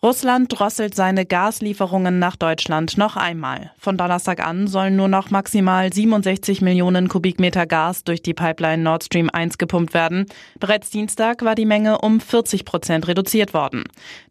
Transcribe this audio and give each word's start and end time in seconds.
Russland 0.00 0.56
drosselt 0.56 0.94
seine 0.94 1.26
Gaslieferungen 1.26 2.20
nach 2.20 2.36
Deutschland 2.36 2.96
noch 2.98 3.16
einmal. 3.16 3.72
Von 3.78 3.96
Donnerstag 3.96 4.38
an 4.38 4.68
sollen 4.68 4.94
nur 4.94 5.08
noch 5.08 5.32
maximal 5.32 5.92
67 5.92 6.60
Millionen 6.60 7.08
Kubikmeter 7.08 7.66
Gas 7.66 8.04
durch 8.04 8.22
die 8.22 8.32
Pipeline 8.32 8.80
Nord 8.80 9.02
Stream 9.02 9.28
1 9.28 9.58
gepumpt 9.58 9.94
werden. 9.94 10.26
Bereits 10.60 10.90
Dienstag 10.90 11.44
war 11.44 11.56
die 11.56 11.66
Menge 11.66 11.98
um 11.98 12.20
40 12.20 12.64
Prozent 12.64 13.08
reduziert 13.08 13.54
worden. 13.54 13.82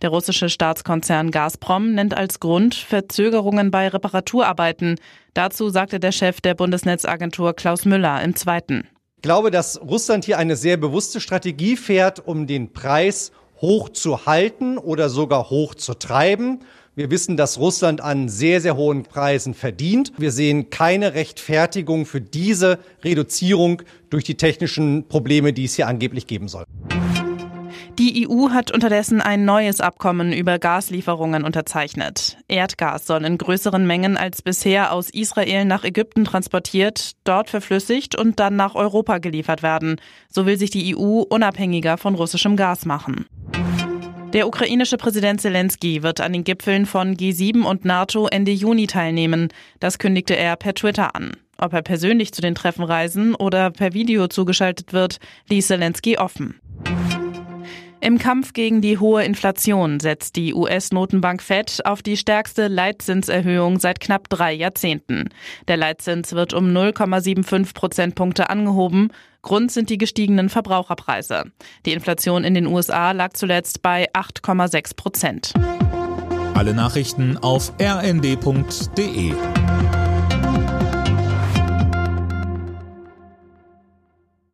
Der 0.01 0.09
russische 0.09 0.47
Staatskonzern 0.47 1.31
Gazprom 1.31 1.91
nennt 1.93 2.15
als 2.15 2.39
Grund 2.39 2.73
Verzögerungen 2.73 3.69
bei 3.69 3.89
Reparaturarbeiten. 3.89 4.95
Dazu 5.33 5.67
sagte 5.67 5.99
der 5.99 6.13
Chef 6.13 6.39
der 6.39 6.53
Bundesnetzagentur 6.53 7.53
Klaus 7.53 7.83
Müller 7.83 8.23
im 8.23 8.37
Zweiten. 8.37 8.87
Ich 9.17 9.23
glaube, 9.23 9.51
dass 9.51 9.81
Russland 9.81 10.23
hier 10.23 10.37
eine 10.37 10.55
sehr 10.55 10.77
bewusste 10.77 11.19
Strategie 11.19 11.75
fährt, 11.75 12.25
um 12.25 12.47
den 12.47 12.71
Preis 12.71 13.33
hoch 13.61 13.89
zu 13.89 14.25
halten 14.25 14.77
oder 14.77 15.09
sogar 15.09 15.49
hoch 15.49 15.75
zu 15.75 15.93
treiben. 15.93 16.61
Wir 16.95 17.11
wissen, 17.11 17.37
dass 17.37 17.59
Russland 17.59 18.01
an 18.01 18.27
sehr, 18.27 18.59
sehr 18.59 18.75
hohen 18.75 19.03
Preisen 19.03 19.53
verdient. 19.53 20.11
Wir 20.17 20.31
sehen 20.31 20.71
keine 20.71 21.13
Rechtfertigung 21.13 22.07
für 22.07 22.21
diese 22.21 22.79
Reduzierung 23.03 23.83
durch 24.09 24.23
die 24.23 24.35
technischen 24.35 25.07
Probleme, 25.07 25.53
die 25.53 25.65
es 25.65 25.75
hier 25.75 25.87
angeblich 25.87 26.25
geben 26.25 26.47
soll. 26.47 26.65
Die 27.99 28.27
EU 28.29 28.49
hat 28.51 28.71
unterdessen 28.71 29.21
ein 29.21 29.43
neues 29.43 29.81
Abkommen 29.81 30.31
über 30.31 30.59
Gaslieferungen 30.59 31.43
unterzeichnet. 31.43 32.37
Erdgas 32.47 33.07
soll 33.07 33.25
in 33.25 33.39
größeren 33.39 33.87
Mengen 33.87 34.17
als 34.17 34.43
bisher 34.43 34.91
aus 34.91 35.09
Israel 35.09 35.65
nach 35.65 35.83
Ägypten 35.83 36.23
transportiert, 36.23 37.13
dort 37.23 37.49
verflüssigt 37.49 38.15
und 38.15 38.39
dann 38.39 38.55
nach 38.55 38.75
Europa 38.75 39.17
geliefert 39.17 39.63
werden. 39.63 39.99
So 40.29 40.45
will 40.45 40.59
sich 40.59 40.69
die 40.69 40.95
EU 40.95 41.21
unabhängiger 41.21 41.97
von 41.97 42.13
russischem 42.13 42.55
Gas 42.55 42.85
machen. 42.85 43.25
Der 44.33 44.45
ukrainische 44.45 44.97
Präsident 44.97 45.39
Zelensky 45.39 46.03
wird 46.03 46.19
an 46.19 46.33
den 46.33 46.43
Gipfeln 46.43 46.85
von 46.85 47.15
G7 47.15 47.63
und 47.63 47.85
NATO 47.85 48.27
Ende 48.27 48.51
Juni 48.51 48.85
teilnehmen. 48.85 49.47
Das 49.79 49.99
kündigte 49.99 50.35
er 50.35 50.57
per 50.57 50.73
Twitter 50.73 51.15
an. 51.15 51.31
Ob 51.57 51.71
er 51.73 51.81
persönlich 51.81 52.33
zu 52.33 52.41
den 52.41 52.53
Treffen 52.53 52.83
reisen 52.83 53.35
oder 53.35 53.71
per 53.71 53.93
Video 53.93 54.27
zugeschaltet 54.27 54.91
wird, 54.91 55.19
ließ 55.49 55.67
Zelensky 55.67 56.17
offen. 56.17 56.59
Im 58.07 58.19
Kampf 58.19 58.53
gegen 58.53 58.79
die 58.79 58.99
hohe 58.99 59.25
Inflation 59.25 59.99
setzt 59.99 60.37
die 60.37 60.53
US-Notenbank 60.53 61.43
Fed 61.43 61.81
auf 61.83 62.01
die 62.01 62.15
stärkste 62.15 62.69
Leitzinserhöhung 62.69 63.79
seit 63.79 63.99
knapp 63.99 64.29
drei 64.29 64.53
Jahrzehnten. 64.53 65.27
Der 65.67 65.75
Leitzins 65.75 66.31
wird 66.31 66.53
um 66.53 66.67
0,75 66.67 67.73
Prozentpunkte 67.73 68.49
angehoben. 68.49 69.09
Grund 69.41 69.73
sind 69.73 69.89
die 69.89 69.97
gestiegenen 69.97 70.47
Verbraucherpreise. 70.47 71.51
Die 71.85 71.91
Inflation 71.91 72.45
in 72.45 72.53
den 72.53 72.67
USA 72.67 73.11
lag 73.11 73.33
zuletzt 73.33 73.81
bei 73.81 74.09
8,6 74.13 74.95
Prozent. 74.95 75.53
Alle 76.53 76.73
Nachrichten 76.73 77.35
auf 77.35 77.73
rnd.de 77.77 79.33